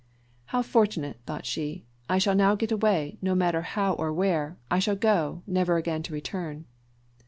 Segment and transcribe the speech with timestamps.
[0.45, 4.79] "How fortunate!" thought she; "I shall now get away no matter how or where, I
[4.79, 6.65] shall go, never again to return."